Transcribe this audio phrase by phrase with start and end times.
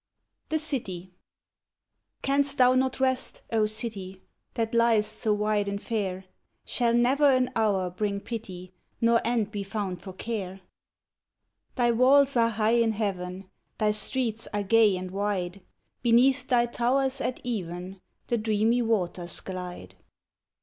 [0.49, 1.13] THE CITY
[2.23, 4.23] Canst thou not rest, O city,
[4.55, 6.25] That liest so wide and fair;
[6.65, 10.61] Shall never an hour bring pity, Nor end be found for care?
[11.75, 15.61] Thy walls are high in heaven, Thy streets are gay and wide.
[16.01, 19.93] Beneath thy towers at even The dreamy waters glide.